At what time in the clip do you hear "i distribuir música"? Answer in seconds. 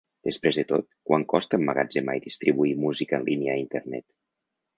2.21-3.19